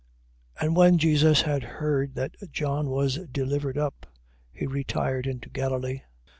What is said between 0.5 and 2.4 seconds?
4:12. And when Jesus had heard that